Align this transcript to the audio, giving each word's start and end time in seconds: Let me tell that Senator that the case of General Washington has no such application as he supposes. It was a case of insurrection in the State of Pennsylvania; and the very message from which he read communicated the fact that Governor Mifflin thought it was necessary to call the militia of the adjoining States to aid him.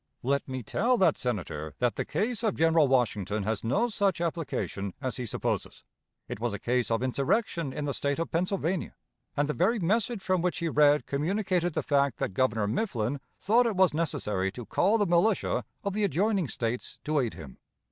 Let 0.23 0.47
me 0.47 0.63
tell 0.63 0.97
that 0.97 1.15
Senator 1.15 1.75
that 1.77 1.95
the 1.95 2.05
case 2.05 2.41
of 2.41 2.55
General 2.55 2.87
Washington 2.87 3.43
has 3.43 3.63
no 3.63 3.87
such 3.87 4.19
application 4.19 4.95
as 4.99 5.17
he 5.17 5.27
supposes. 5.27 5.83
It 6.27 6.39
was 6.39 6.55
a 6.55 6.59
case 6.59 6.89
of 6.89 7.03
insurrection 7.03 7.71
in 7.71 7.85
the 7.85 7.93
State 7.93 8.17
of 8.17 8.31
Pennsylvania; 8.31 8.95
and 9.37 9.47
the 9.47 9.53
very 9.53 9.77
message 9.77 10.23
from 10.23 10.41
which 10.41 10.57
he 10.57 10.69
read 10.69 11.05
communicated 11.05 11.73
the 11.73 11.83
fact 11.83 12.17
that 12.17 12.33
Governor 12.33 12.65
Mifflin 12.65 13.19
thought 13.39 13.67
it 13.67 13.75
was 13.75 13.93
necessary 13.93 14.51
to 14.53 14.65
call 14.65 14.97
the 14.97 15.05
militia 15.05 15.65
of 15.83 15.93
the 15.93 16.03
adjoining 16.03 16.47
States 16.47 16.99
to 17.03 17.19
aid 17.19 17.35
him. 17.35 17.59